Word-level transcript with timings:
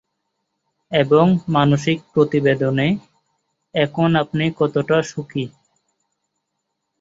এবং 0.91 1.25
মানসিক 1.47 1.97
প্রতিবেদনে, 2.13 2.87
"এখন 3.75 4.09
আপনি 4.15 4.45
কতটা 4.59 4.97
সুখী?" 5.03 5.45